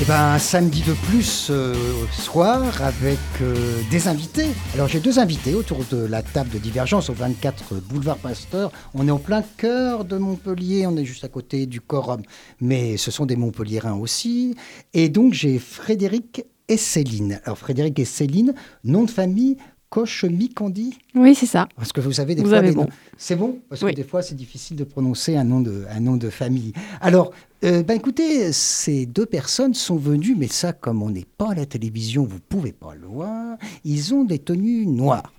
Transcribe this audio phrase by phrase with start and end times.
[0.00, 1.74] Et ben, un samedi de plus euh,
[2.10, 4.46] soir avec euh, des invités.
[4.72, 8.72] Alors j'ai deux invités autour de la table de divergence au 24 boulevard Pasteur.
[8.94, 12.22] On est en plein cœur de Montpellier, on est juste à côté du Corum,
[12.62, 14.56] mais ce sont des Montpelliérains aussi.
[14.94, 17.38] Et donc j'ai Frédéric et Céline.
[17.44, 18.54] Alors Frédéric et Céline,
[18.84, 19.58] nom de famille
[19.90, 21.68] Cochemic, on dit Oui, c'est ça.
[21.76, 22.88] Parce que vous savez, des Vous fois, avez des bon.
[23.16, 23.58] C'est bon?
[23.68, 23.90] Parce Oui.
[23.90, 26.72] que des fois, c'est difficile de prononcer un nom de, un nom de famille.
[27.00, 27.32] Alors,
[27.64, 31.54] euh, ben écoutez, ces deux personnes sont venues, mais ça, comme on n'est pas à
[31.54, 35.32] la télévision, vous pouvez pas le voir, ils ont des tenues noires.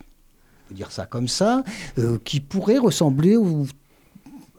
[0.66, 1.64] On peut dire ça comme ça,
[1.98, 3.68] euh, qui pourraient ressembler aux, à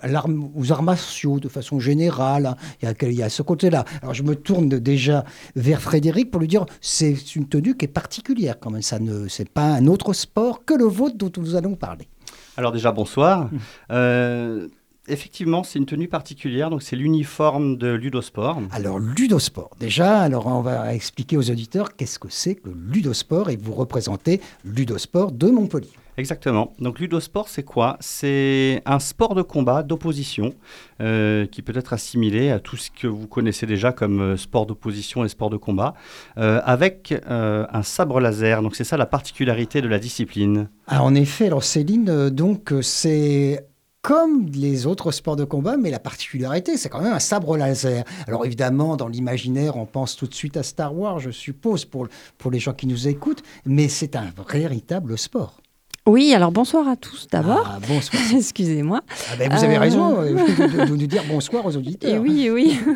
[0.07, 2.47] l'arme- aux arts martiaux de façon générale.
[2.47, 2.57] hein.
[2.83, 3.85] Il y a, il y a ce côté-là.
[4.03, 5.25] Alors je me tourne déjà
[5.57, 8.83] vers Frédéric pour lui dire c'est une tenue qui est particulière quand même.
[8.83, 12.09] Ça ne, c'est pas un autre sport que le vôtre dont nous allons parler.
[12.57, 13.49] Alors déjà, bonsoir.
[13.91, 14.69] Euh,
[15.09, 18.61] effectivement, c'est une tenue particulière, donc c'est l'uniforme de Ludosport.
[18.73, 19.71] Alors ludosport.
[19.81, 24.41] Déjà, alors on va expliquer aux auditeurs qu'est-ce que c'est que ludosport et vous représentez
[24.65, 25.91] Ludosport de Montpellier.
[26.19, 26.75] Exactement.
[26.79, 27.97] Donc Ludosport, c'est quoi?
[28.01, 30.53] C'est un sport de combat, d'opposition,
[31.01, 34.67] euh, qui peut être assimilé à tout ce que vous connaissez déjà comme euh, sport
[34.67, 35.95] d'opposition et sport de combat,
[36.37, 38.63] euh, avec un sabre laser.
[38.63, 40.69] Donc c'est ça la particularité de la discipline.
[40.87, 43.67] Ah, en effet, alors Céline, donc c'est
[44.03, 48.05] comme les autres sports de combat, mais la particularité, c'est quand même un sabre laser.
[48.27, 52.09] Alors évidemment, dans l'imaginaire, on pense tout de suite à Star Wars, je suppose, pour,
[52.37, 55.62] pour les gens qui nous écoutent, mais c'est un véritable sport.
[56.05, 57.63] Oui, alors bonsoir à tous d'abord.
[57.65, 58.21] Ah, bonsoir.
[58.35, 59.03] Excusez-moi.
[59.31, 62.11] Ah ben, vous avez Euh, raison euh, de, de nous dire bonsoir aux auditeurs.
[62.13, 62.77] Et oui, oui.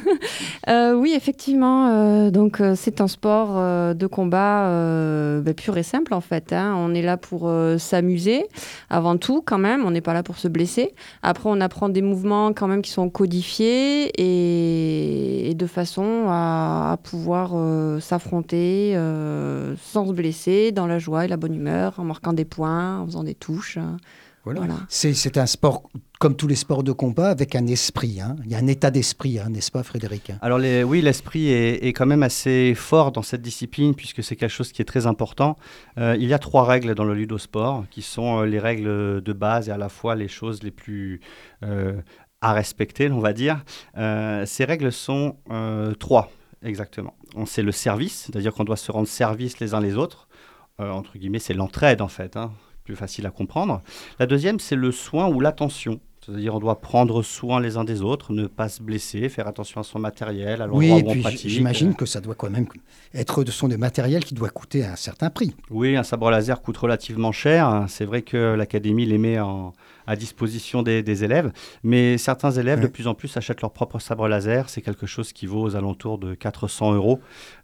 [0.69, 1.87] Euh, oui, effectivement.
[1.91, 3.55] euh, donc, c'est un sport
[3.95, 4.69] de combat
[5.41, 6.53] bah, pur et simple, en fait.
[6.53, 6.75] hein.
[6.77, 8.47] On est là pour s'amuser,
[8.91, 9.85] avant tout, quand même.
[9.87, 10.93] On n'est pas là pour se blesser.
[11.23, 16.91] Après, on apprend des mouvements, quand même, qui sont codifiés et, et de façon à,
[16.93, 17.53] à pouvoir
[18.01, 18.99] s'affronter
[19.81, 23.07] sans se blesser, dans la joie et la bonne humeur, en marquant des points, en
[23.07, 23.77] faisant des touches.
[23.79, 23.97] hein.
[24.45, 24.61] Voilà.
[24.61, 24.75] Voilà.
[24.89, 25.91] C'est, un sport,
[26.21, 28.21] comme tous les sports de combat, avec un esprit.
[28.21, 28.37] hein.
[28.45, 30.31] Il y a un état d'esprit, hein, n'est-ce pas, Frédéric?
[30.41, 34.37] Alors les- oui, l'esprit est, est quand même assez fort dans cette discipline puisque c'est
[34.37, 35.57] quelque chose qui est très important.
[35.99, 39.33] Euh, il y a trois règles dans le ludosport qui sont euh, les règles de
[39.33, 41.21] base et à la fois les choses les plus
[41.65, 42.01] euh,
[42.41, 43.65] à respecter, on va dire.
[43.97, 46.31] Euh, ces règles sont euh, trois
[46.63, 47.15] exactement.
[47.35, 50.29] On- C'est le service, c'est-à-dire qu'on doit se rendre service les uns les autres.
[50.81, 52.53] Euh, entre guillemets, c'est l'entraide en fait, hein,
[52.87, 53.83] plus facile à comprendre.
[54.19, 56.01] La deuxième, c'est le soin ou l'attention.
[56.25, 59.81] C'est-à-dire on doit prendre soin les uns des autres, ne pas se blesser, faire attention
[59.81, 61.49] à son matériel, à l'endroit Oui, et où on puis pratique.
[61.51, 62.67] j'imagine que ça doit quand même
[63.15, 65.55] être de son de matériel qui doit coûter un certain prix.
[65.71, 67.85] Oui, un sabre laser coûte relativement cher.
[67.89, 69.73] C'est vrai que l'académie les met en-
[70.07, 71.53] à disposition des, des élèves,
[71.83, 72.85] mais certains élèves Ouais.
[72.85, 74.69] de plus en plus achètent leur propre sabre laser.
[74.69, 77.21] C'est quelque chose qui vaut aux alentours de 400 euros.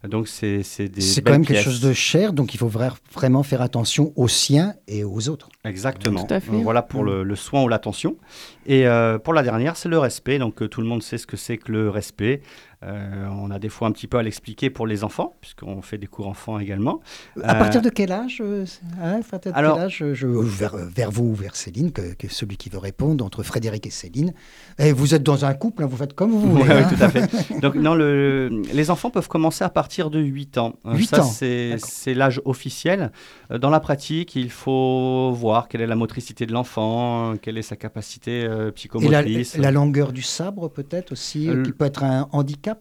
[0.07, 2.95] Donc c'est c'est des C'est quand même quelque chose de cher, donc il faut vra-
[3.13, 5.49] vraiment faire attention aux siens et aux autres.
[5.65, 6.23] Exactement.
[6.25, 6.51] Tout à fait.
[6.51, 8.17] Voilà pour le, le soin ou l'attention.
[8.65, 10.39] Et euh, pour la dernière, c'est le respect.
[10.39, 12.41] Donc euh, tout le monde sait ce que c'est que le respect.
[12.83, 15.97] Euh, on a des fois un petit peu à l'expliquer pour les enfants, puisqu'on fait
[15.97, 16.99] des cours enfants également.
[17.41, 18.65] À Euh, partir de quel âge euh,
[19.01, 22.57] hein, de alors- quel âge je, vers, vers vous ou vers Céline, que, que celui
[22.57, 24.33] qui veut répondre, entre Frédéric et Céline.
[24.79, 26.63] Et vous êtes dans un couple, hein, vous faites comme vous voulez.
[26.63, 26.87] Ouais, hein.
[26.89, 27.59] oui, tout à fait.
[27.61, 30.73] Donc, non, le, les enfants peuvent commencer à partir de 8 ans.
[30.85, 33.11] Euh, 8 Ça, ans, c'est l'âge officiel.
[33.49, 37.75] Dans la pratique, il faut voir quelle est la motricité de l'enfant, quelle est sa
[37.75, 39.57] capacité euh, Et la, psychomotrice.
[39.57, 42.72] la longueur du sabre peut-être aussi, Euh, qui peut être un handicap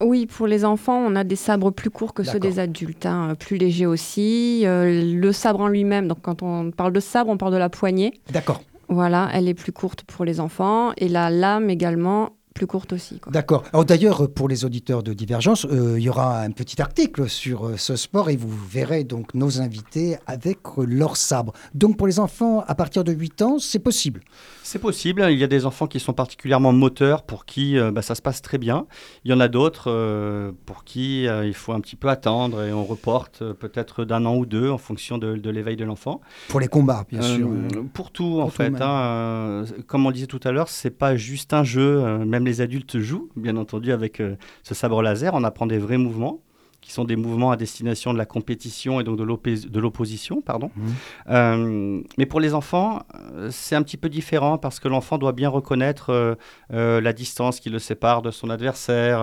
[0.00, 3.34] Oui, pour les enfants, on a des sabres plus courts que ceux des adultes, hein,
[3.38, 4.62] plus légers aussi.
[4.66, 7.70] Euh, le sabre en lui-même, donc quand on parle de sabre, on parle de la
[7.70, 8.12] poignée.
[8.30, 8.62] D'accord.
[8.88, 10.92] Voilà, elle est plus courte pour les enfants.
[10.96, 13.20] Et la lame également, plus courte aussi.
[13.30, 13.64] D'accord.
[13.72, 17.66] Alors d'ailleurs, pour les auditeurs de Divergence, euh, il y aura un petit article sur
[17.66, 21.52] euh, ce sport et vous verrez donc nos invités avec euh, leur sabre.
[21.74, 24.20] Donc pour les enfants à partir de 8 ans, c'est possible.
[24.64, 25.26] C'est possible.
[25.30, 28.22] Il y a des enfants qui sont particulièrement moteurs, pour qui euh, bah, ça se
[28.22, 28.86] passe très bien.
[29.24, 32.62] Il y en a d'autres euh, pour qui euh, il faut un petit peu attendre
[32.62, 36.22] et on reporte peut-être d'un an ou deux en fonction de, l'éveil de l'enfant.
[36.48, 37.46] Pour les combats, bien sûr.
[37.92, 38.72] Pour tout, en tout, fait.
[38.80, 42.24] hein, comme on disait tout à l'heure, c'est pas juste un jeu.
[42.24, 44.22] même les adultes jouent, bien entendu, avec
[44.62, 45.34] ce sabre laser.
[45.34, 46.40] On apprend des vrais mouvements
[46.84, 50.42] qui sont des mouvements à destination de la compétition et donc de l'opposition.
[50.42, 50.70] pardon.
[50.76, 50.82] Mmh.
[51.30, 53.02] Euh, mais pour les enfants,
[53.32, 56.36] euh, c'est un petit peu différent parce que l'enfant doit bien reconnaître
[56.72, 59.22] euh, la distance qui le sépare de son adversaire,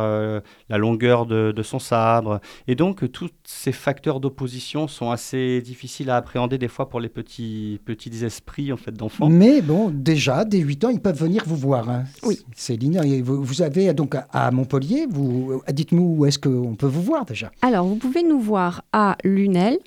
[0.69, 2.40] la longueur de, de, son sabre.
[2.68, 7.10] Et donc, tous ces facteurs d'opposition sont assez difficiles à appréhender des fois pour les
[7.10, 9.30] petits, petits esprits en fait, d'enfants.
[9.30, 11.88] Mais bon, déjà, dès 8 ans, ils peuvent venir vous voir.
[11.90, 12.06] Hein.
[12.24, 12.40] Oui.
[12.56, 17.25] Céline, vous, vous avez donc à Montpellier, vous, dites-nous où est-ce qu'on peut vous voir
[17.25, 19.77] déjà alors, vous pouvez nous voir à Lunel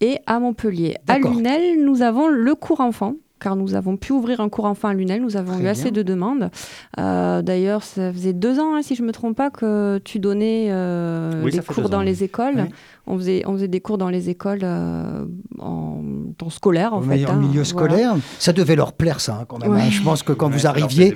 [0.00, 0.96] et à Montpellier.
[1.08, 3.14] À Lunel, nous avons le cours enfant
[3.44, 5.20] car nous avons pu ouvrir un cours enfant à Lunel.
[5.20, 6.50] Nous avons eu assez de demandes.
[6.98, 10.18] Euh, d'ailleurs, ça faisait deux ans, hein, si je ne me trompe pas, que tu
[10.18, 12.68] donnais euh, les cours dans les écoles.
[13.06, 15.26] On faisait, on faisait des cours dans les écoles euh,
[15.58, 16.02] en
[16.38, 17.26] temps scolaire, en fait.
[17.26, 19.72] En milieu scolaire, ça devait leur plaire, ça, hein, quand même.
[19.72, 19.90] Hein.
[19.90, 21.14] Je pense que quand vous arriviez,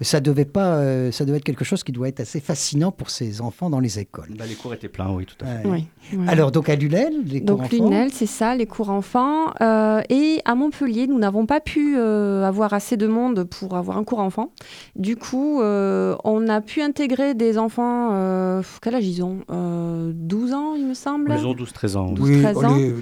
[0.00, 3.40] ça devait pas, ça devait être quelque chose qui doit être assez fascinant pour ces
[3.40, 4.34] enfants dans les écoles.
[4.38, 5.86] Bah, les cours étaient pleins, oui, tout à fait.
[6.28, 9.52] Alors, donc à Lunel, les cours donc, Lunel, c'est ça, les cours enfants.
[9.60, 14.04] et à Montpellier, nous n'avons pas pu euh, avoir assez de monde pour avoir un
[14.04, 14.52] cours enfant.
[14.96, 19.40] Du coup, euh, on a pu intégrer des enfants, euh, quel âge ils ont?
[19.48, 22.14] 12 ans, il me semble Ils ont 12-13 ans.
[22.18, 22.42] oui,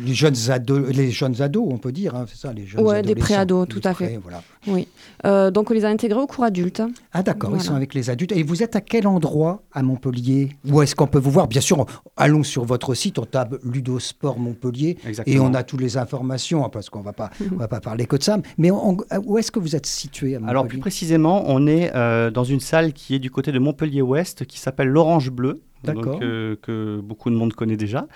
[0.04, 3.02] Les, jeunes ados, les jeunes ados, on peut dire, hein, c'est ça, les jeunes Ouais,
[3.02, 4.18] des pré-ados, tout à fait.
[4.66, 4.88] Oui.
[5.24, 6.82] donc, on les a intégrés au cours adulte.
[7.12, 8.32] Ah d'accord, ils sont avec les adultes.
[8.32, 10.50] Et vous êtes à quel endroit à Montpellier?
[10.68, 11.48] Où est-ce qu'on peut vous voir?
[11.48, 11.86] Bien sûr,
[12.16, 16.68] allons sur votre site, on tape Ludosport Montpellier et on a toutes les informations, hein,
[16.70, 18.38] parce qu'on va pas, on va pas parler que de ça.
[18.58, 22.44] Mais où est-ce que vous êtes situé à Alors plus précisément, on est euh, dans
[22.44, 25.62] une salle qui est du côté de Montpellier-Ouest, qui s'appelle l'Orange Bleu.
[25.88, 28.06] Euh, que beaucoup de monde connaît déjà.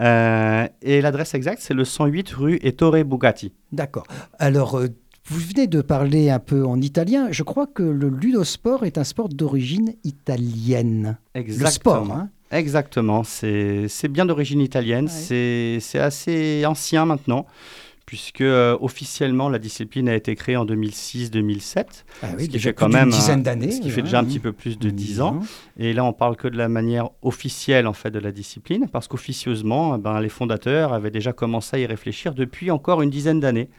[0.00, 3.52] Euh, et l'adresse exacte, c'est le 108 rue Ettore Bugatti.
[3.72, 4.04] D'accord.
[4.38, 4.80] Alors,
[5.26, 7.28] vous venez de parler un peu en italien.
[7.30, 11.16] Je crois que le ludosport est un sport d'origine italienne.
[11.34, 11.64] Exactement.
[11.66, 13.24] Le sport, hein Exactement.
[13.24, 15.08] C'est bien d'origine italienne.
[15.08, 17.46] C'est assez ancien maintenant
[18.06, 21.84] puisque euh, officiellement la discipline a été créée en 2006-2007,
[22.22, 24.24] ah oui, ce qui fait quand même une dizaine d'années, ce qui fait déjà un
[24.24, 25.40] petit peu plus de dix ans.
[25.78, 29.08] Et là, on parle que de la manière officielle en fait de la discipline, parce
[29.08, 33.40] qu'officieusement, eh ben, les fondateurs avaient déjà commencé à y réfléchir depuis encore une dizaine
[33.40, 33.70] d'années.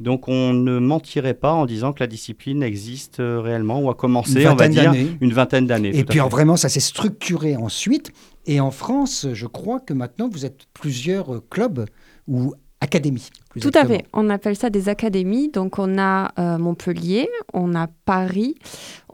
[0.00, 3.94] Donc on ne mentirait pas en disant que la discipline existe euh, réellement ou a
[3.94, 5.96] commencé, on va dire, une vingtaine d'années.
[5.96, 8.12] Et puis vraiment, ça s'est structuré ensuite.
[8.46, 11.84] Et en France, je crois que maintenant, vous êtes plusieurs euh, clubs
[12.26, 13.28] ou académies.
[13.60, 14.04] Tout à fait.
[14.12, 15.48] On appelle ça des académies.
[15.48, 18.54] Donc, on a euh, Montpellier, on a Paris,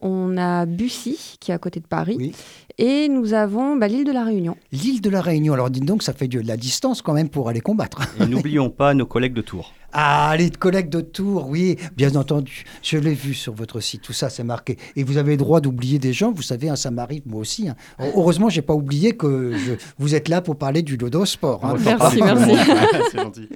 [0.01, 2.35] on a Bussy, qui est à côté de Paris.
[2.79, 4.57] Et nous avons bah, l'île de la Réunion.
[4.73, 5.55] L'île de la Réunion.
[5.55, 8.03] Alors, dites donc, ça fait de la distance quand même pour aller combattre.
[8.21, 9.73] Et n'oublions pas nos collègues de Tours.
[9.97, 12.65] Ah, les collègues de Tours, oui, bien entendu.
[12.83, 14.77] Je l'ai vu sur votre site, tout ça, c'est marqué.
[14.97, 17.69] Et vous avez le droit d'oublier des gens, vous savez, hein, ça m'arrive moi aussi.
[17.69, 17.77] Hein.
[18.01, 19.53] Heureusement, j'ai pas oublié que
[19.99, 21.65] vous êtes là pour parler du dodo sport.
[21.65, 21.77] Hein.
[21.85, 22.57] Merci, merci.
[23.13, 23.49] c'est gentil.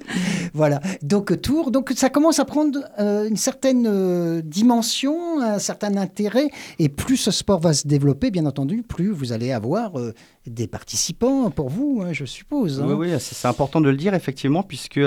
[0.53, 5.95] Voilà, donc Tours, donc ça commence à prendre euh, une certaine euh, dimension, un certain
[5.97, 6.49] intérêt.
[6.79, 10.13] Et plus ce sport va se développer, bien entendu, plus vous allez avoir euh,
[10.47, 12.81] des participants pour vous, je suppose.
[12.81, 14.99] Oui, oui, c'est important de le dire, effectivement, puisque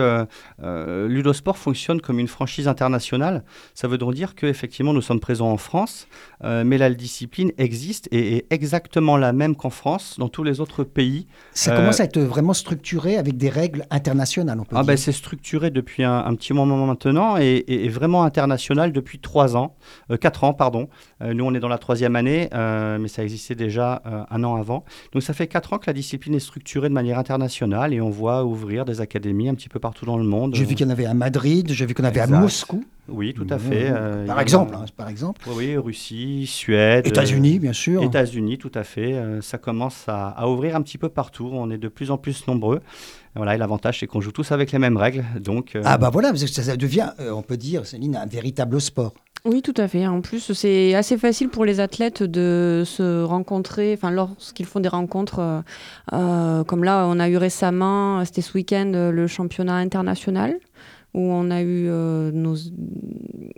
[0.61, 3.45] Ludosport fonctionne comme une franchise internationale.
[3.75, 6.07] Ça veut donc dire qu'effectivement, nous sommes présents en France,
[6.45, 10.61] euh, mais la discipline existe et est exactement la même qu'en France, dans tous les
[10.61, 11.27] autres pays.
[11.53, 15.13] Ça commence à être vraiment structuré avec des règles internationales, on peut ah ben, C'est
[15.13, 19.77] structuré depuis un, petit moment maintenant et, vraiment international depuis trois ans,
[20.11, 20.89] euh, quatre ans, pardon.
[21.21, 24.85] Euh, nous, on est dans la troisième année, mais ça existait déjà un an avant.
[25.13, 28.11] Donc ça fait quatre ans que la discipline est structurée de manière internationale et on
[28.11, 30.55] voit ouvrir des académies un petit peu partout dans le monde.
[30.55, 32.85] J'ai vu qu'il y en avait à Madrid, j'ai vu qu'on avait à Moscou.
[33.09, 33.89] Oui, tout à fait.
[33.91, 35.41] Euh, par, exemple, hein, par exemple.
[35.49, 37.07] Oui, Russie, Suède.
[37.07, 38.03] États-Unis, bien sûr.
[38.03, 39.15] États-Unis, tout à fait.
[39.15, 41.51] Euh, ça commence à, ouvrir un petit peu partout.
[41.53, 42.81] On est de plus en plus nombreux.
[43.35, 45.25] Voilà, et l'avantage, c'est qu'on joue tous avec les mêmes règles.
[45.41, 48.81] Donc, euh, Ah, bah voilà, parce que ça, devient, on peut dire, Céline, un véritable
[48.81, 49.15] sport.
[49.45, 50.07] Oui, tout à fait.
[50.07, 54.89] En plus, c'est assez facile pour les athlètes de se rencontrer, enfin, lorsqu'ils font des
[54.89, 55.65] rencontres,
[56.11, 60.61] comme là, on a eu récemment, c'était ce week-end, le championnat international
[61.15, 62.57] où on a eu euh, nos,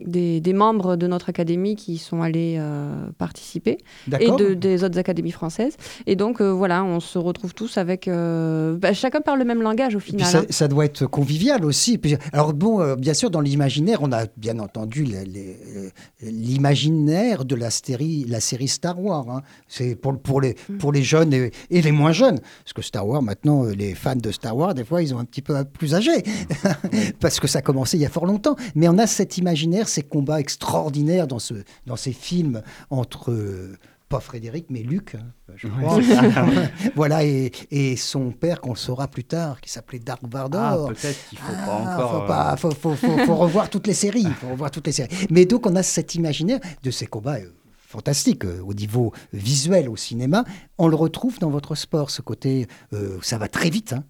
[0.04, 3.78] des, des, membres de notre académie qui sont allés euh, participer
[4.18, 5.76] et de, des autres académies françaises.
[6.06, 8.08] Et donc euh, voilà, on se retrouve tous avec...
[8.08, 10.26] Bah, chacun parle le même langage au final.
[10.26, 10.46] Ça, hein.
[10.50, 12.00] ça, doit être convivial aussi.
[12.32, 15.06] Alors bon, bien sûr, dans l'imaginaire, on a bien entendu
[16.22, 19.30] l'imaginaire de la série, la série Star Wars.
[19.30, 19.42] Hein.
[19.68, 20.78] C'est pour, pour, les, mm.
[20.78, 22.40] pour les jeunes et, et, les moins jeunes.
[22.64, 25.24] Parce que Star Wars, maintenant, les fans de Star Wars, des fois, ils ont un
[25.24, 26.22] petit peu plus âgés.
[27.20, 29.88] Parce que ça a commencé il y a fort longtemps, mais on a cet imaginaire,
[29.88, 31.54] ces combats extraordinaires dans, ce,
[31.86, 33.32] dans ces films entre
[34.08, 35.98] pas Frédéric, mais Luc, hein, je crois.
[36.94, 40.60] voilà, et, et, son père, qu'on saura plus tard, qui s'appelait Dark Vardor.
[40.62, 42.10] Ah, peut-être qu'il faut pas ah, encore.
[42.10, 44.26] Faut, pas, faut, faut, faut, revoir toutes les séries.
[44.40, 45.14] Faut revoir toutes les séries.
[45.30, 47.36] Mais donc, on a cet imaginaire de ces combats.
[47.36, 47.50] Euh,
[47.94, 50.44] fantastiques euh, au niveau visuel au cinéma,
[50.78, 53.92] on le retrouve dans votre sport, ce côté, euh, ça va très vite.
[53.92, 54.02] Hein.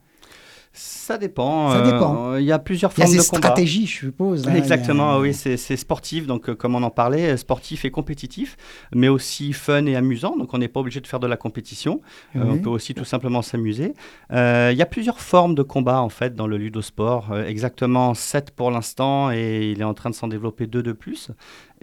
[0.77, 1.71] Ça dépend.
[1.71, 2.33] Ça dépend.
[2.33, 3.39] Euh, il y a plusieurs formes de combat.
[3.39, 4.49] stratégies, je suppose.
[4.49, 8.57] Hein, Exactement, oui, c'est sportif, donc euh, comme on en parlait, euh, sportif et compétitif,
[8.93, 10.37] mais aussi fun et amusant.
[10.37, 12.01] Donc on n'est pas obligé de faire de la compétition.
[12.35, 13.95] on peut aussi tout simplement s'amuser.
[14.31, 17.39] Il y a plusieurs formes de combat en fait dans le ludosport.
[17.47, 21.31] exactement 7 pour l'instant et il est en train de s'en développer deux de plus.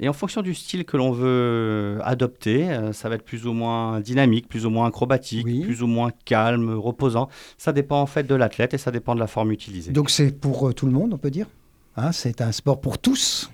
[0.02, 4.00] Et en fonction du style que l'on veut adopter, ça va être plus ou moins
[4.00, 7.30] dynamique, plus ou moins acrobatique, plus ou moins calme, reposant.
[7.58, 9.92] Ça dépend en fait de l'athlète ça dépend de la forme utilisée.
[9.92, 11.48] Donc c'est pour euh, tout le monde, on peut dire?
[11.96, 13.52] Hein, C'est un sport pour tous?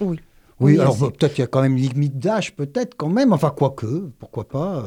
[0.00, 0.18] Oui.
[0.58, 3.34] Oui, alors peut-être qu'il y a quand même une limite d'âge, peut-être quand même.
[3.34, 4.84] Enfin, quoique, pourquoi pas.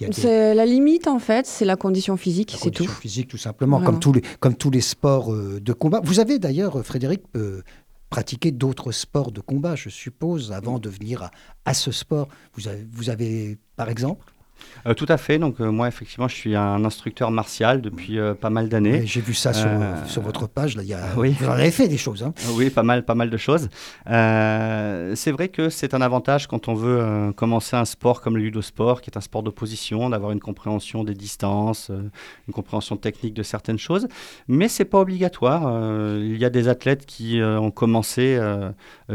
[0.00, 2.84] Euh, c'est la limite en fait, c'est la condition physique, c'est tout.
[2.84, 6.00] Condition physique, tout simplement, comme tous les comme tous les sports euh, de combat.
[6.04, 7.22] Vous avez d'ailleurs, Frédéric,
[8.10, 11.30] pratiqué d'autres sports de combat, je suppose, avant de venir à,
[11.64, 12.28] à ce sport.
[12.54, 14.24] Vous avez, vous avez, par exemple
[14.86, 15.38] euh, tout à fait.
[15.38, 19.06] Donc euh, moi, effectivement, je suis un instructeur martial depuis euh, pas mal d'années.
[19.06, 19.68] J'ai vu ça sur,
[20.06, 20.76] sur, votre page.
[20.76, 21.00] Là, il y a...
[21.16, 21.36] oui.
[21.38, 22.22] Vous en avez fait des choses.
[22.22, 22.32] Hein.
[22.52, 23.68] Oui, pas mal, pas mal de choses.
[24.06, 29.00] c'est vrai que c'est un avantage quand on veut commencer un sport comme le judo-sport,
[29.00, 33.78] qui est un sport d'opposition, d'avoir une compréhension des distances, une compréhension technique de certaines
[33.78, 34.08] choses.
[34.48, 35.62] Mais c'est pas obligatoire.
[36.18, 38.38] il y a des athlètes qui ont commencé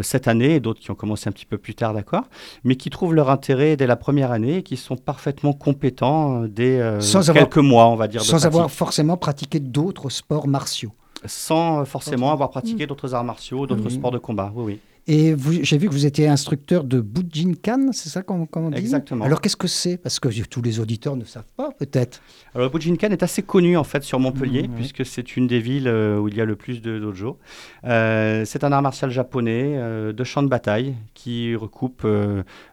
[0.01, 2.25] cette année et d'autres qui ont commencé un petit peu plus tard, d'accord,
[2.63, 6.48] mais qui trouvent leur intérêt dès la première année et qui sont parfaitement compétent euh,
[6.48, 7.00] dès euh,
[7.34, 8.22] quelques mois, on va dire.
[8.22, 10.92] Sans avoir forcément pratiqué d'autres sports martiaux.
[11.25, 14.80] Sans euh, forcément avoir pratiqué d'autres arts martiaux, d'autres sports de combat, oui, oui.
[15.05, 19.25] Et j'ai vu que vous étiez instructeur de Bujinkan, c'est ça qu'on dit Exactement.
[19.25, 19.98] Alors qu'est-ce que c'est?
[19.98, 22.22] Parce que tous les auditeurs ne savent pas, peut-être.
[22.55, 25.89] Alors Bujinkan est assez connu en fait sur Montpellier, mmh, puisque c'est une des villes
[25.89, 27.38] euh, où il y a le plus de dojo.
[27.83, 32.07] Euh, c'est un art martial japonais euh, de champ de bataille qui recoupe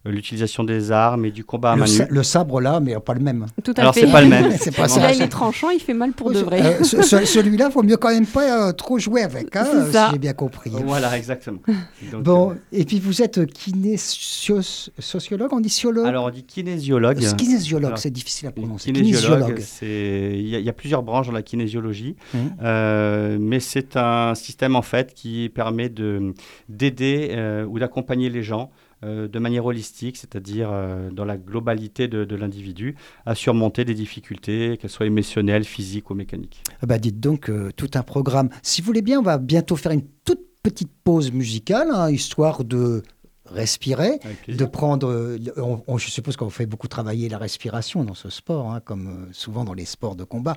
[0.05, 2.07] l'utilisation des armes et du combat à le, main nue.
[2.09, 3.47] le sabre là, mais pas le même.
[3.65, 4.53] Tout à Alors c'est pas le même.
[4.57, 5.01] c'est pas ça.
[5.01, 6.85] Là, il est tranchant, il fait mal pour de vrai.
[6.85, 10.71] Celui-là, faut mieux quand même pas trop jouer avec, hein, si j'ai bien compris.
[10.85, 11.59] Voilà, exactement.
[12.21, 17.19] bon, et puis vous êtes kinésiologue, on dit sociologue Alors on dit kinésiologue.
[17.37, 18.93] Kinésiologue, c'est difficile à prononcer.
[18.93, 22.17] Kinésiologue, il y, a plusieurs branches dans la kinésiologie,
[22.63, 28.71] euh, mais c'est un système en fait qui permet d'aider euh, ou d'accompagner les gens
[29.03, 30.71] euh, de manière holistique, c'est-à-dire
[31.13, 32.97] dans la globalité de, l'individu,
[33.27, 36.63] à surmonter des difficultés, qu'elles soient émotionnelles, physiques ou mécaniques.
[36.83, 38.51] Ah bah dites donc, tout un programme.
[38.63, 42.65] Si vous voulez bien, on va bientôt faire une toute petite pause musicale, hein, histoire
[42.65, 43.03] de
[43.47, 45.39] respirer, de prendre.
[45.87, 49.33] On, je suppose qu'on fait beaucoup travailler la respiration dans ce sport, hein, comme euh,
[49.33, 50.55] souvent dans les sports de combat.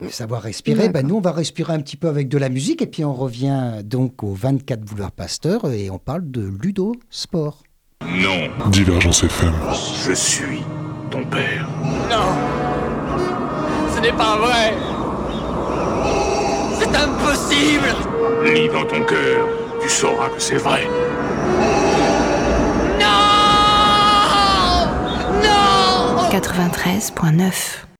[0.00, 0.88] Il faut savoir respirer.
[0.88, 3.14] Ben, nous, on va respirer un petit peu avec de la musique et puis on
[3.14, 7.62] revient donc au 24 boulevard Pasteur et on parle de ludo sport.
[8.02, 8.70] Non.
[8.70, 9.54] Divergence FM.
[10.06, 10.62] Je suis
[11.10, 11.68] ton père.
[12.10, 12.34] Non.
[13.94, 14.74] Ce n'est pas vrai.
[16.80, 18.11] C'est impossible.
[18.44, 19.46] Lis dans ton cœur,
[19.80, 20.86] tu sauras que c'est vrai.
[23.00, 23.06] Non!
[25.42, 26.28] Non!
[26.30, 27.91] 93.9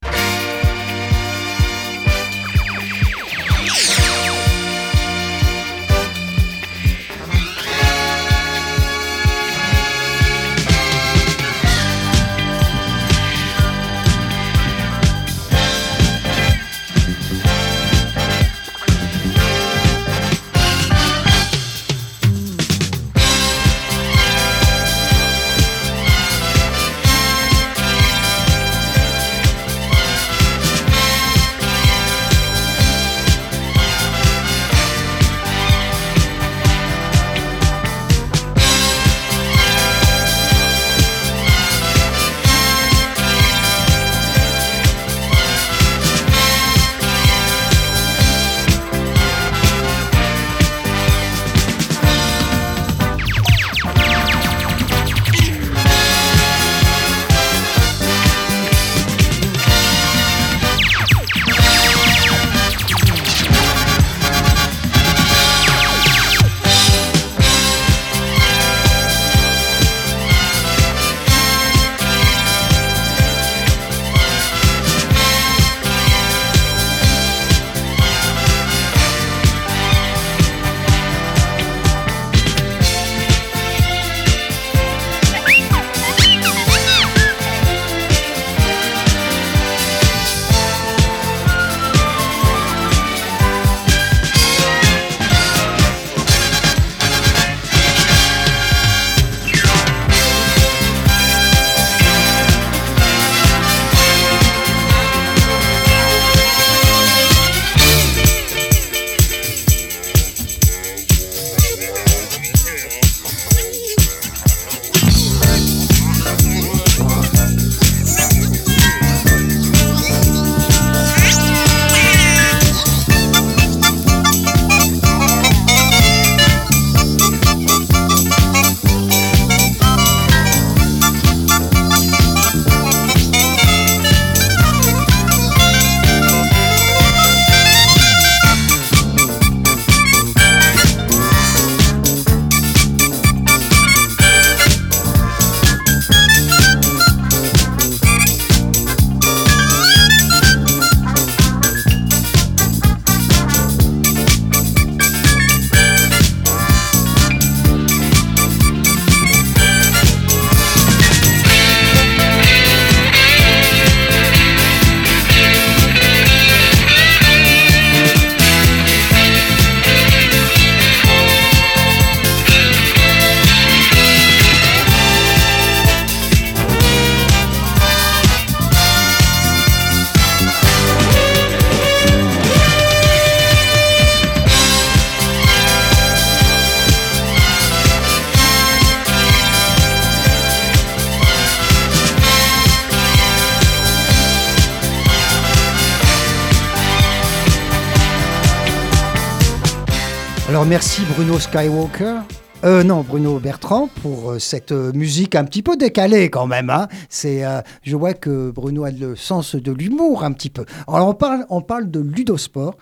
[200.67, 202.19] Merci Bruno Skywalker.
[202.63, 206.69] Euh, non, Bruno Bertrand, pour euh, cette euh, musique un petit peu décalée quand même.
[206.69, 206.87] Hein.
[207.09, 207.43] C'est,
[207.81, 210.65] je vois que Bruno a le sens de l'humour un petit peu.
[210.87, 212.77] Alors on parle, on parle de ludosport.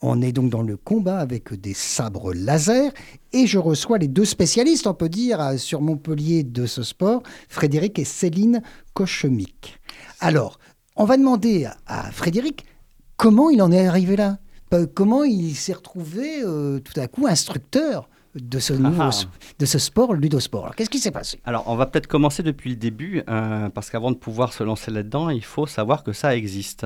[0.00, 2.90] On est donc dans le combat avec des sabres laser
[3.32, 7.98] et je reçois les deux spécialistes, on peut dire, sur Montpellier de ce sport, Frédéric
[7.98, 8.62] et Céline
[8.94, 9.78] Cochemic.
[10.20, 10.58] Alors,
[10.96, 12.64] on va demander à Frédéric
[13.16, 14.38] comment il en est arrivé là?
[14.74, 19.10] Euh, Comment il s'est retrouvé euh, tout à coup instructeur de ce, nouveau, Ah.
[19.58, 20.64] de ce sport, le ludosport.
[20.64, 21.40] Alors, Qu'est-ce qui s'est passé?
[21.46, 24.90] Alors, on va peut-être commencer depuis le début, euh, parce qu'avant de pouvoir se lancer
[24.90, 26.84] là-dedans, il faut savoir que ça existe.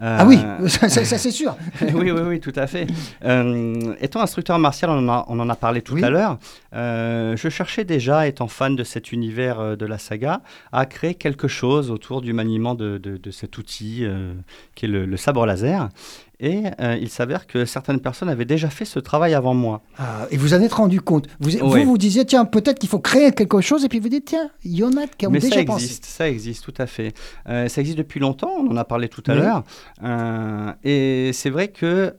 [0.00, 1.54] Euh, Ah oui, ça, ça- ça, c'est sûr.
[1.82, 2.86] oui, oui, oui, tout à fait.
[3.26, 6.02] Euh, étant instructeur martial, on en a, on en a parlé tout Oui.
[6.02, 6.38] à l'heure,
[6.74, 10.40] euh, je cherchais déjà, étant fan de cet univers euh, de la saga,
[10.72, 14.32] à créer quelque chose autour du maniement de, de- de cet outil euh,
[14.74, 15.90] qui est le, le sabre laser.
[16.38, 19.80] Et euh, il s'avère que certaines personnes avaient déjà fait ce travail avant moi.
[19.98, 21.28] Ah, et vous en êtes rendu compte.
[21.40, 24.26] Vous vous, vous disiez, tiens, peut-être qu'il faut créer quelque chose, et puis vous dites,
[24.26, 25.84] tiens, il y en a qui ont Mais déjà ça pensé.
[25.84, 27.14] existe, ça existe tout à fait.
[27.48, 29.38] Euh, ça existe depuis longtemps, on en a parlé tout à Oui.
[29.38, 29.62] l'heure.
[30.04, 32.12] Euh, et c'est vrai que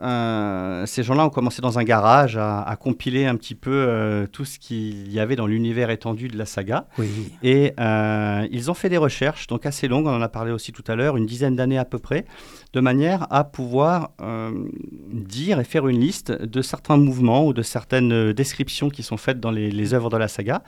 [0.88, 4.58] ces gens-là ont commencé dans un garage à, à compiler un petit peu tout ce
[4.58, 6.88] qu'il y avait dans l'univers étendu de la saga.
[6.97, 7.08] Oui.
[7.43, 7.73] Et
[8.51, 10.95] ils ont fait des recherches, donc assez longues, on en a parlé aussi tout à
[10.95, 12.25] l'heure, une dizaine d'années à peu près,
[12.77, 14.51] de manière à pouvoir euh,
[15.11, 19.17] dire et faire une liste de certains mouvements ou de certaines euh, descriptions qui sont
[19.17, 20.61] faites dans les, les œuvres de la saga.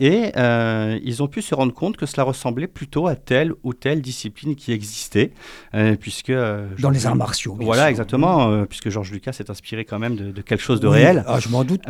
[0.00, 3.74] Et euh, ils ont pu se rendre compte que cela ressemblait plutôt à telle ou
[3.74, 5.30] telle discipline qui existait,
[5.74, 6.32] euh, puisque...
[6.32, 7.56] Dans les arts martiaux.
[7.60, 7.90] Voilà, sûr.
[7.90, 10.94] exactement, puisque Georges Lucas s'est inspiré quand même de, de quelque chose de Oui.
[10.94, 11.22] réel.
[11.28, 11.82] Ah, je m'en doute.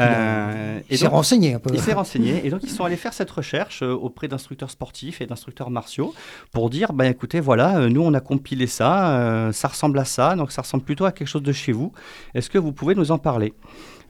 [0.90, 1.70] il s'est renseigné un peu.
[1.72, 5.26] il s'est renseigné et donc ils sont allés faire cette recherche auprès d'instructeurs sportifs et
[5.26, 6.12] d'instructeurs martiaux
[6.52, 10.50] pour dire bah écoutez voilà nous on a compilé ça ça ressemble à ça donc
[10.50, 11.92] ça ressemble plutôt à quelque chose de chez vous.
[12.34, 13.54] Est-ce que vous pouvez nous en parler?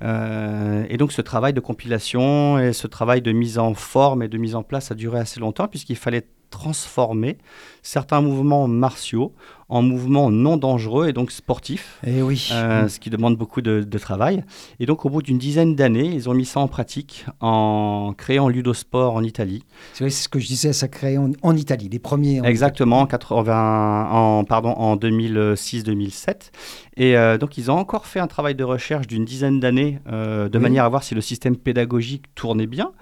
[0.03, 4.29] Euh, et donc ce travail de compilation et ce travail de mise en forme et
[4.29, 7.39] de mise en place a duré assez longtemps puisqu'il fallait transformer
[7.83, 9.33] certains mouvements martiaux
[9.69, 12.47] en mouvements non dangereux et donc sportifs Eh oui.
[12.53, 14.45] euh, ce qui demande beaucoup de, de travail.
[14.81, 18.51] Et donc, au bout d'une dizaine d'années, ils ont mis ça en pratique en créant
[18.51, 19.65] Ludosport en Italie.
[19.95, 22.41] C'est vrai, c'est ce que je disais, ça crée en, en Italie, les premiers.
[22.43, 26.51] en Exactement, en, 80 en, pardon, en 2006-2007.
[26.99, 30.51] Et euh, donc, ils ont encore fait un travail de recherche d'une dizaine d'années euh,
[30.51, 30.63] de Oui.
[30.63, 32.93] manière à voir si le système pédagogique tournait bien.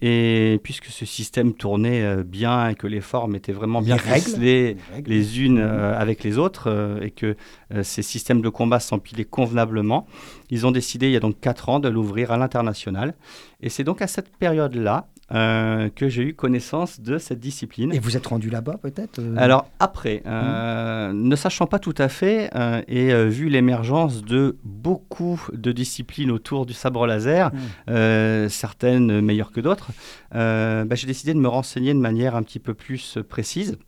[0.00, 4.76] Et puisque ce système tournait euh, bien et que les formes étaient vraiment bien ficelées,
[5.06, 7.34] Les unes euh, avec les autres euh, et que
[7.72, 10.06] euh, ces systèmes de combat s'empilaient convenablement.
[10.50, 13.14] Ils ont décidé il y a donc 4 ans de l'ouvrir à l'international.
[13.62, 17.92] Et c'est donc à cette période-là euh, que j'ai eu connaissance de cette discipline.
[17.92, 22.08] Et vous êtes rendu là-bas, peut-être euh, Alors après, euh, ne sachant pas tout à
[22.08, 27.58] fait euh, et vu l'émergence de beaucoup de disciplines autour du sabre laser, Mm.
[27.90, 29.90] euh, certaines meilleures que d'autres,
[30.32, 33.78] bah, j'ai décidé de me renseigner de manière un petit peu plus précise.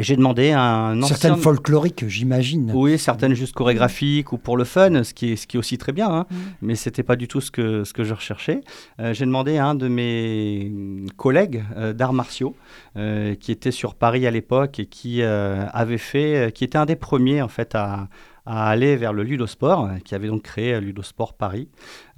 [0.00, 1.16] Et j'ai demandé à un ancien...
[1.16, 2.70] Certaines folkloriques, j'imagine.
[2.72, 5.76] Oui, certaines juste chorégraphiques ou pour le fun, ce qui est, ce qui est aussi
[5.76, 6.36] très bien, hein, Mm.
[6.62, 8.60] mais c'était pas du tout ce que, ce que je recherchais.
[9.00, 10.70] Euh, J'ai demandé à un de mes
[11.16, 12.54] collègues euh, d'arts martiaux
[12.96, 16.78] euh, qui était sur Paris à l'époque et qui euh, avait fait, euh, qui était
[16.78, 18.08] un des premiers en fait à,
[18.46, 21.68] à aller vers le Ludosport, qui avait donc créé Ludosport Paris,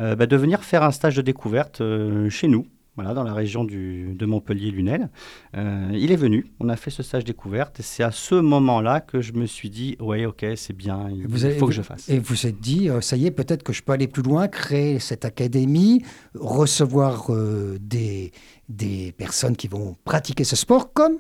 [0.01, 2.66] euh, bah, de venir faire un stage de découverte euh, chez nous.
[2.96, 5.09] Voilà, dans la région du, de Montpellier-Lunel.
[5.57, 9.00] Euh, il est venu, on a fait ce stage découverte, et c'est à ce moment-là
[9.00, 11.83] que je me suis dit, ouais, ok, c'est bien, il Vous avez- faut que je
[11.83, 12.09] fasse.
[12.09, 14.48] Et vous êtes dit, euh, ça y est, peut-être que je peux aller plus loin,
[14.48, 16.03] créer cette académie,
[16.35, 18.33] recevoir euh, des,
[18.68, 21.18] des personnes qui vont pratiquer ce sport, comme,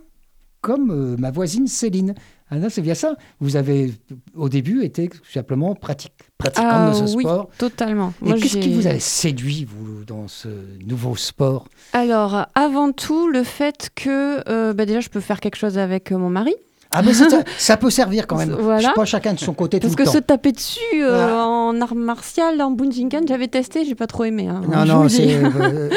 [0.60, 2.14] comme ma voisine Céline.
[2.50, 3.14] Ah non, c'est bien ça.
[3.38, 3.92] Vous avez,
[4.34, 7.48] au début, été simplement pratique, pratiquante Ah, de ce oui, sport.
[7.58, 8.12] totalement.
[8.26, 10.48] Et qu'est-ce qui vous a séduit, vous, dans ce
[10.84, 11.68] nouveau sport?
[11.92, 16.10] Alors, avant tout, le fait que euh, bah, déjà, je peux faire quelque chose avec
[16.10, 16.54] euh, mon mari.
[16.92, 17.12] Ah, mais
[17.58, 18.50] ça, peut servir quand même.
[18.58, 18.80] Voilà.
[18.80, 20.12] Je sais pas chacun de son côté Parce tout que le temps.
[20.14, 21.46] se taper dessus euh, Voilà.
[21.46, 24.48] en art martial, en Bunjinkan, j'avais testé, j'ai pas trop aimé.
[24.48, 24.62] hein.
[24.68, 25.08] Non, non, euh,
[25.60, 25.88] euh,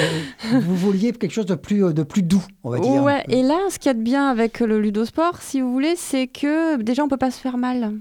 [0.59, 3.01] vous vouliez quelque chose de plus, euh, de plus doux, on va dire.
[3.03, 5.95] Ouais, et là, ce qu'il y a de bien avec le ludosport, si vous voulez,
[5.97, 7.93] c'est que déjà, on peut pas se faire mal.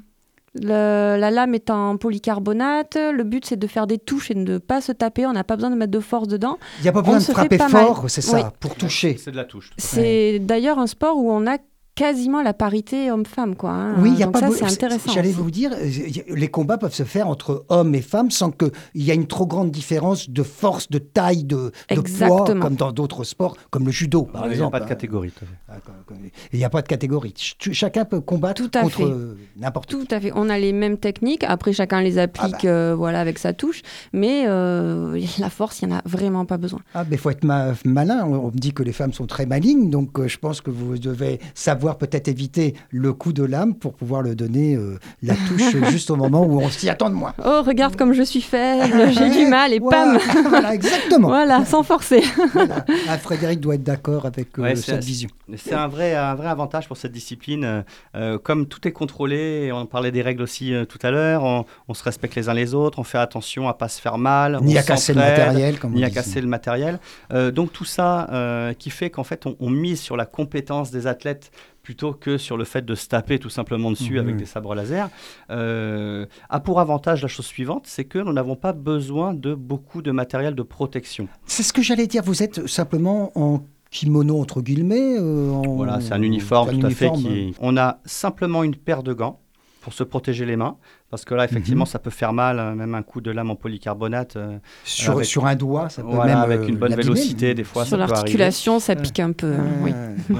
[0.54, 2.96] Le- la lame est en polycarbonate.
[2.96, 5.24] Le but, c'est de faire des touches et de ne pas se taper.
[5.26, 6.58] On n'a pas besoin de mettre de force dedans.
[6.80, 8.42] Il n'y a pas On besoin de frapper fort, c'est ça, Oui.
[8.60, 9.16] pour toucher.
[9.18, 9.70] C'est de la touche.
[9.78, 11.56] C'est d'ailleurs un sport où on a
[11.94, 13.70] quasiment la parité homme-femme, quoi.
[13.70, 13.94] hein.
[13.98, 15.12] Oui, il y a Donc pas ça, c'est intéressant.
[15.12, 15.90] J'allais vous dire, euh,
[16.34, 19.46] les combats peuvent se faire entre hommes et femmes sans qu'il y ait une trop
[19.46, 23.92] grande différence de force, de taille, de, de poids, comme dans d'autres sports, comme le
[23.92, 24.72] judo, par Il n'y a exemple.
[24.72, 24.88] pas de hein.
[24.88, 25.30] catégorie.
[25.30, 25.54] tout à fait.
[25.68, 27.34] Ah, comme- comme- Il n'y a pas de catégorie.
[27.36, 29.04] Ch- Chacun peut combattre Tout à contre fait.
[29.04, 29.96] euh, n'importe qui.
[29.96, 30.32] Tout à fait.
[30.34, 31.44] On a les mêmes techniques.
[31.44, 32.68] Après, chacun les applique Ah bah.
[32.68, 33.82] euh, voilà, avec sa touche.
[34.12, 36.80] Mais euh, la force, il n'y en a vraiment pas besoin.
[36.94, 38.24] Ah, mais il faut être ma- malin.
[38.26, 40.70] On, on me dit que les femmes sont très malignes, donc euh, je pense que
[40.70, 45.34] vous devez savoir peut-être éviter le coup de lame pour pouvoir le donner euh, la
[45.34, 47.34] touche juste au moment où on s'y attend de moi.
[47.44, 51.28] Oh, regarde comme je suis faible, j'ai du mal, et Voilà, pam Voilà, exactement.
[51.28, 52.22] Voilà, sans forcer.
[52.52, 52.84] Voilà.
[53.08, 55.28] Ah, Frédéric doit être d'accord avec euh, Ouais, cette vision.
[55.56, 57.84] C'est un vrai, un vrai avantage pour cette discipline.
[58.14, 61.64] euh, comme tout est contrôlé, on parlait des règles aussi euh, tout à l'heure, on,
[61.88, 64.58] on se respecte les uns les autres, on fait attention à pas se faire mal,
[64.62, 66.98] Ni on à casser le matériel, comme on ni à casser le matériel.
[67.32, 70.90] Euh, donc tout ça euh, qui fait qu'en fait on, on mise sur la compétence
[70.90, 71.50] des athlètes
[71.82, 75.10] plutôt que sur le fait de se taper tout simplement dessus avec des sabres laser,
[75.50, 80.00] euh, a pour avantage la chose suivante, c'est que nous n'avons pas besoin de beaucoup
[80.02, 81.28] de matériel de protection.
[81.46, 82.22] C'est ce que j'allais dire.
[82.24, 85.16] Vous êtes simplement en kimono, entre guillemets.
[85.18, 87.10] euh, en- Voilà, c'est un uniforme un tout à fait.
[87.12, 87.54] Qui...
[87.60, 89.40] On a simplement une paire de gants
[89.80, 90.76] pour se protéger les mains,
[91.12, 91.90] parce que là, effectivement, Mhm.
[91.90, 94.36] ça peut faire mal, euh, même un coup de lame en polycarbonate.
[94.36, 97.52] euh, Sur, avec- sur un doigt, ça peut voilà, même avec euh, une bonne vélocité,
[97.54, 99.54] des fois, Sur l'articulation, ça pique un peu.
[99.82, 99.92] oui.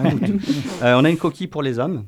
[0.83, 2.05] Euh, on a une coquille pour les hommes.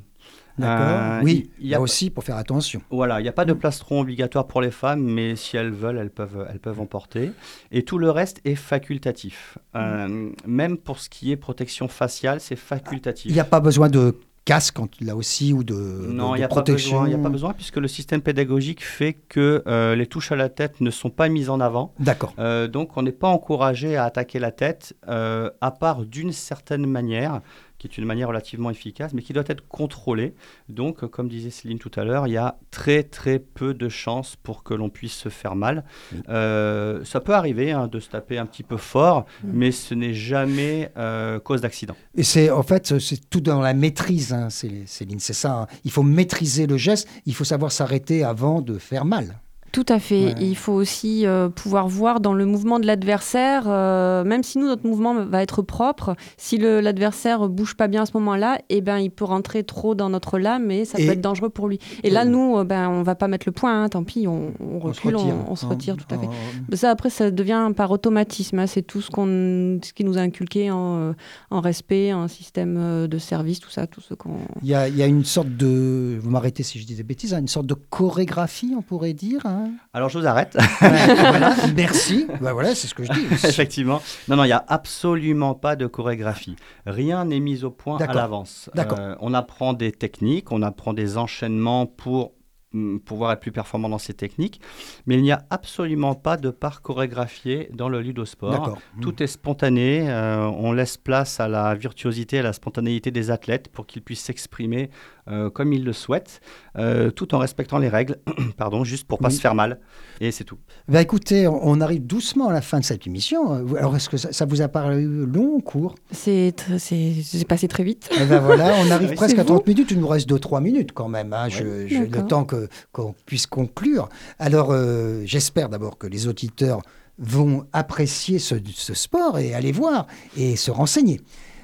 [0.57, 0.87] D'accord.
[0.87, 2.81] Euh, oui, il y y a- aussi pour faire attention.
[2.89, 5.97] Voilà, il n'y a pas de plastron obligatoire pour les femmes, mais si elles veulent,
[5.97, 7.31] elles peuvent, elles peuvent en porter.
[7.71, 9.57] Et tout le reste est facultatif.
[9.75, 13.29] Euh, même pour ce qui est protection faciale, c'est facultatif.
[13.29, 16.37] Il n'y a pas besoin de casque là aussi ou de, Non, de- il de
[16.37, 17.01] n'y a, pas protection.
[17.01, 20.31] besoin- il y a pas besoin, puisque le système pédagogique fait que euh, les touches
[20.31, 21.93] à la tête ne sont pas mises en avant.
[21.99, 22.33] D'accord.
[22.37, 26.85] Euh, donc, on n'est pas encouragé à attaquer la tête, euh, à part d'une certaine
[26.85, 27.41] manière,
[27.77, 30.33] qui est une manière relativement efficace, mais qui doit être contrôlée.
[30.69, 33.89] Donc, euh, comme disait Céline tout à l'heure, il y a très très peu de
[33.89, 35.83] chances pour que l'on puisse se faire mal.
[36.29, 40.13] Euh, ça peut arriver hein, de se taper un petit peu fort, mais ce n'est
[40.13, 41.95] jamais euh, cause d'accident.
[42.15, 45.19] Et c'est en fait c'est tout dans la maîtrise, hein, Cé- Céline.
[45.19, 45.53] C'est ça.
[45.61, 45.67] hein.
[45.83, 47.07] Il faut maîtriser le geste.
[47.25, 49.39] Il faut savoir s'arrêter avant de faire mal.
[49.75, 50.27] Tout à fait.
[50.27, 50.35] Ouais.
[50.39, 54.67] Il faut aussi euh, pouvoir voir dans le mouvement de l'adversaire, euh, même si nous,
[54.67, 58.99] notre mouvement va être propre, si l'adversaire bouge pas bien à ce moment-là, eh ben,
[58.99, 61.79] il peut rentrer trop dans notre lame et ça Et- peut être dangereux pour lui.
[62.05, 64.53] Et là, nous, euh, ben, on va pas mettre le point, hein, tant pis, on,
[64.61, 66.29] on recule, on, on se retire, tout à fait.
[66.69, 68.59] Mais Ça, après, ça devient par automatisme.
[68.59, 68.67] hein.
[68.67, 71.11] C'est tout ce, qu'on, ce qui nous a inculqué en,
[71.51, 74.37] en respect, en système de service, tout ça, tout ce qu'on...
[74.63, 77.03] Il y, a, il y a une sorte de, vous m'arrêtez si je dis des
[77.03, 79.41] bêtises, hein, une sorte de chorégraphie, on pourrait dire.
[79.45, 79.63] hein.
[79.93, 80.57] Alors, je vous arrête.
[80.79, 82.27] Voilà, merci.
[82.41, 83.25] Bah voilà, c'est ce que je dis.
[83.31, 84.01] Effectivement.
[84.27, 86.55] Non, non, il n'y a absolument pas de chorégraphie.
[86.85, 88.15] Rien n'est mis au point à D'accord.
[88.15, 88.69] l'avance.
[88.73, 88.99] D'accord.
[88.99, 92.33] Euh, on apprend des techniques, on apprend des enchaînements pour
[92.73, 94.61] mm, pouvoir être plus performant dans ces techniques,
[95.05, 98.51] mais il n'y a absolument pas de part chorégraphié dans le ludosport.
[98.51, 98.77] D'accord.
[99.01, 103.69] Tout est spontané, euh, on laisse place à la virtuosité, à la spontanéité des athlètes
[103.69, 104.89] pour qu'ils puissent s'exprimer
[105.27, 106.39] euh, comme ils le souhaitent,
[106.77, 108.17] euh, tout en respectant les règles,
[108.57, 109.33] pardon, juste pour pas Oui.
[109.35, 109.79] se faire mal,
[110.21, 110.57] et c'est tout.
[110.87, 113.53] Bah écoutez, on arrive doucement à la fin de cette émission.
[113.75, 115.95] Alors, est-ce que ça, ça vous a paru long ou court?
[116.11, 118.09] C'est, c'est passé très vite.
[118.19, 119.91] Eh ben voilà, on arrive Oui, presque à 30 minutes.
[119.91, 121.33] Il nous reste 2-3 minutes quand même.
[121.33, 121.49] hein.
[121.49, 121.87] Je- Oui.
[121.89, 124.09] J'ai le temps que- qu'on puisse conclure.
[124.39, 126.81] Alors, euh, j'espère d'abord que les auditeurs
[127.17, 130.05] vont apprécier ce, ce sport et aller voir
[130.37, 131.21] et se renseigner.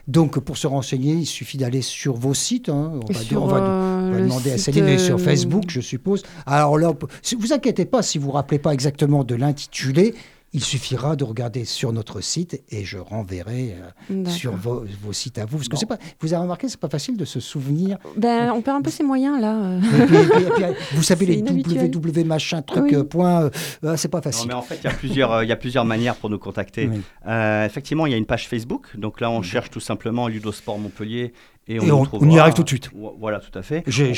[0.08, 2.70] Donc, pour se renseigner, il suffit d'aller sur vos sites.
[2.70, 2.94] hein.
[3.10, 5.18] On va, Sur, on va- euh, on va le demander à Céline et sur euh,
[5.20, 6.24] Facebook, je suppose.
[6.46, 6.92] Alors là,
[7.38, 10.16] vous inquiétez pas si vous ne rappelez pas exactement de l'intitulé.
[10.54, 13.76] Il suffira de regarder sur notre site et je renverrai
[14.12, 15.58] euh, sur vos, vos sites à vous.
[15.58, 17.98] Parce que c'est pas, vous avez remarqué, c'est pas facile de se souvenir.
[18.18, 19.56] Ben, on perd un peu ses moyens là.
[19.56, 19.80] euh.
[19.80, 21.90] Et puis- et puis- et puis, vous savez, les inhabituel.
[21.96, 22.96] www machin truc Oui.
[22.96, 23.50] euh, point, euh,
[23.86, 24.48] euh, c'est pas Non, facile.
[24.50, 26.40] mais en fait, il y a plusieurs, euh, il y a plusieurs manières pour nous
[26.40, 26.90] contacter.
[26.92, 27.02] Oui.
[27.28, 28.88] Euh, effectivement, il y a une page Facebook.
[28.98, 31.32] Donc là, on cherche tout simplement Ludosport Montpellier
[31.76, 32.28] et on, Et nous on- trouvera.
[32.28, 32.90] on y arrive tout de suite.
[32.96, 33.84] Vo- Voilà, tout à fait.
[33.88, 34.12] J'ai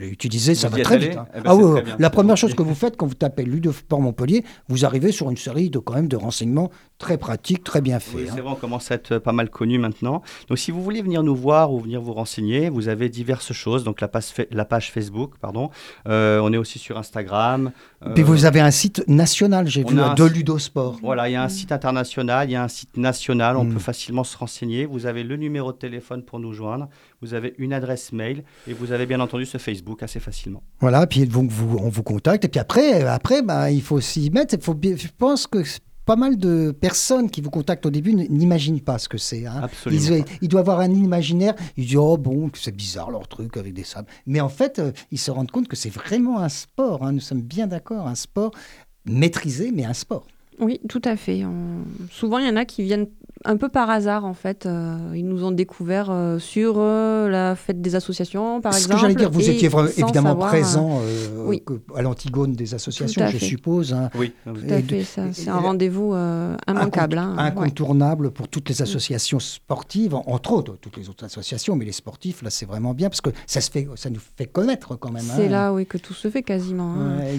[0.00, 1.16] utilisé, ça va très vite.
[1.16, 1.26] hein.
[1.34, 1.82] Eh ben, ah c'est oui, très oui.
[1.84, 5.12] bien, la c'est première chose que vous faites quand vous tapez Ludoport Montpellier, vous arrivez
[5.12, 8.14] sur une série de quand même de renseignements très pratiques, très bien faits.
[8.16, 8.32] Oui, hein.
[8.34, 10.22] c'est vrai, on commence à être pas mal connu maintenant.
[10.48, 13.84] Donc, si vous voulez venir nous voir ou venir vous renseigner, vous avez diverses choses.
[13.84, 15.70] Donc, la page, fa- la page Facebook, pardon.
[16.08, 17.72] Euh, on est aussi sur Instagram.
[18.14, 20.98] Puis Euh, vous avez un site national, j'ai vu, de Ludosport.
[21.02, 23.72] Voilà, il y a un site international, il y a un site national, on Mm.
[23.74, 24.84] peut facilement se renseigner.
[24.86, 26.75] Vous avez le numéro de téléphone pour nous joindre,
[27.20, 30.62] vous avez une adresse mail et vous avez bien entendu ce Facebook assez facilement.
[30.80, 32.44] Voilà, puis donc vous, on vous contacte.
[32.44, 34.54] Et puis après, après bah, il faut s'y mettre.
[34.54, 35.62] Il faut bien- je pense que
[36.06, 39.44] pas mal de personnes qui vous contactent au début n'imaginent pas ce que c'est.
[39.44, 39.62] Hein.
[39.64, 40.24] Absolument.
[40.40, 41.54] Ils, doivent avoir un imaginaire.
[41.76, 44.08] Ils disent oh bon, c'est bizarre leur truc avec des sables.
[44.24, 47.04] Mais en fait, euh, ils se rendent compte que c'est vraiment un sport.
[47.04, 47.12] Hein.
[47.12, 48.52] Nous sommes bien d'accord, un sport
[49.04, 50.26] maîtrisé, mais un sport.
[50.58, 51.42] Oui, tout à fait.
[52.10, 53.08] Souvent, il y en a qui viennent
[53.46, 54.66] un peu par hasard, en fait.
[54.66, 58.92] Euh, ils nous ont découvert euh, sur euh, la fête des associations, par exemple.
[58.92, 61.00] Ce que j'allais dire, vous étiez évidemment présent
[61.94, 63.92] à l'Antigone des associations, je suppose.
[63.92, 64.10] Hein.
[64.16, 65.04] Oui, tout à fait.
[65.32, 66.14] C'est un rendez-vous
[66.68, 67.18] immanquable.
[67.18, 71.92] Hein, incontournable pour toutes les associations sportives, entre autres, toutes les autres associations, mais les
[71.92, 75.10] sportifs, là, c'est vraiment bien parce que ça, se fait, ça nous fait connaître quand
[75.10, 75.22] même.
[75.22, 75.50] C'est hein.
[75.50, 76.94] là, oui, que tout se fait quasiment.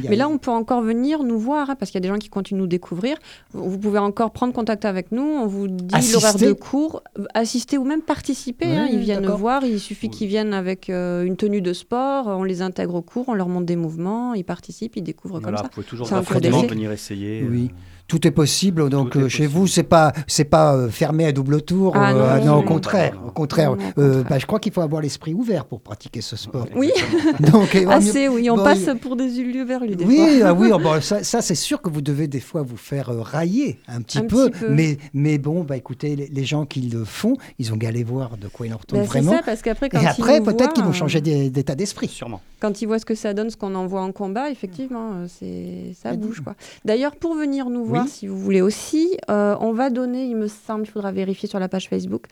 [0.09, 2.29] mais là, on peut encore venir nous voir, parce qu'il y a des gens qui
[2.29, 3.17] continuent de nous découvrir.
[3.51, 5.23] Vous pouvez encore prendre contact avec nous.
[5.23, 8.65] On vous dit l'horaire de cours, assister ou même participer.
[8.65, 8.87] Hein.
[8.91, 12.61] ils viennent voir, il suffit qu'ils viennent avec euh, une tenue de sport, on les
[12.61, 15.63] intègre au cours, on leur montre des mouvements, ils participent, ils découvrent comme ça.
[15.63, 17.43] Vous pouvez toujours venir essayer.
[17.43, 17.71] Oui.
[18.07, 18.89] Tout est possible.
[18.89, 21.91] Donc euh, chez vous, c'est pas c'est pas euh, fermé à double tour.
[21.95, 23.75] Ah euh, non, au contraire, au contraire.
[23.97, 26.67] Bah, je crois qu'il faut avoir l'esprit ouvert pour pratiquer ce sport.
[26.75, 26.91] Oui.
[27.39, 28.29] donc assez.
[28.29, 30.69] Oui, on passe pour des lieux vers des oui, ah oui.
[30.77, 34.01] Oh, bon, ça, ça c'est sûr que vous devez des fois vous faire railler un
[34.01, 38.03] petit, peu, Mais mais bon, bah écoutez, les, gens qui le font, ils ont aller
[38.03, 39.31] voir de quoi il en retourne bah, vraiment.
[39.31, 42.07] Ça, parce qu'après, Et après, peut-être qu'ils vont changer d'état d'esprit.
[42.07, 42.41] Sûrement.
[42.59, 46.13] Quand ils voient ce que ça donne, ce qu'on envoie en combat, effectivement, c'est ça
[46.15, 46.55] bouge quoi.
[46.85, 49.17] D'ailleurs, pour venir nous voir si vous voulez aussi.
[49.29, 52.25] Euh, on va donner, il me semble, il faudra vérifier sur la page Facebook,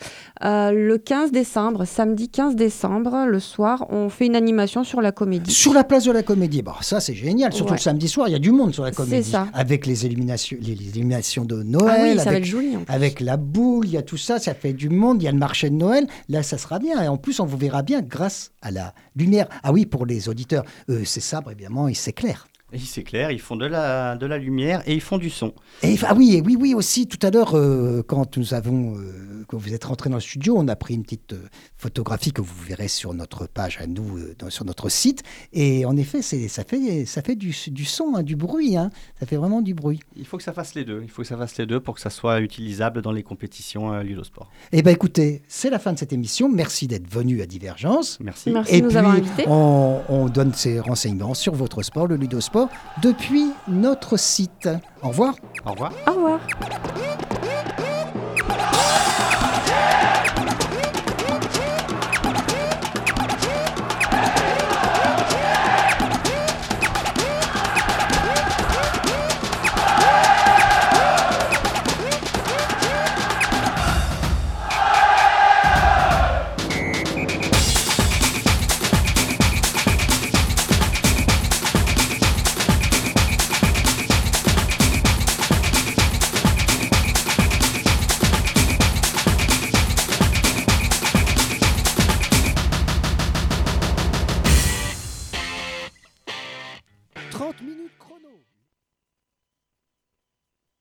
[0.43, 5.11] euh, le 15 décembre, samedi 15 décembre, le soir, on fait une animation sur la
[5.11, 5.51] comédie.
[5.51, 8.31] Sur la place de la comédie, bon, ça c'est génial, surtout le samedi soir, il
[8.31, 9.23] y a du monde sur la comédie.
[9.23, 9.47] C'est ça.
[9.53, 13.37] Avec les éliminations, les, éliminations de Noël, ah oui, ça avec, va joli, avec la
[13.37, 15.69] boule, il y a tout ça, ça fait du monde, il y a le marché
[15.69, 17.01] de Noël, là ça sera bien.
[17.01, 19.47] Et en plus, on vous verra bien grâce à la lumière.
[19.63, 22.47] Ah oui, pour les auditeurs, euh, c'est sabre, évidemment, et c'est clair.
[22.73, 25.53] C'est clair, ils font de la, de la lumière et ils font du son.
[25.83, 29.57] Et, ah oui, oui, oui aussi, tout à l'heure, euh, quand nous avons, euh, quand
[29.57, 31.47] vous êtes rentré dans le studio, on a pris une petite euh,
[31.77, 35.21] photographie que vous verrez sur notre page à nous, sur notre site.
[35.53, 38.75] Et en effet, ça fait, ça fait du, du son, hein, du bruit.
[38.75, 38.89] Hein.
[39.19, 39.99] Ça fait vraiment du bruit.
[40.17, 41.01] Il faut que ça fasse les deux.
[41.03, 43.97] Il faut que ça fasse les deux pour que ça soit utilisable dans les compétitions
[43.99, 44.49] Ludosport.
[44.71, 46.49] Eh bien écoutez, c'est la fin de cette émission.
[46.49, 48.17] Merci d'être venu à Divergence.
[48.19, 48.49] Merci.
[48.49, 49.45] Merci de nous avoir invités.
[49.47, 52.54] On, on donne ces renseignements sur votre sport, le Ludosport
[53.01, 54.69] depuis notre site.
[55.01, 55.35] Au revoir.
[55.65, 55.91] Au revoir.
[56.07, 56.39] Au revoir.